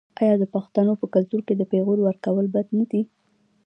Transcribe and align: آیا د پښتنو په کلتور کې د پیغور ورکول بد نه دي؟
آیا 0.21 0.33
د 0.39 0.43
پښتنو 0.53 0.93
په 1.01 1.05
کلتور 1.13 1.41
کې 1.47 1.53
د 1.57 1.61
پیغور 1.71 1.97
ورکول 2.03 2.45
بد 2.55 2.67
نه 2.77 2.85
دي؟ 2.91 3.01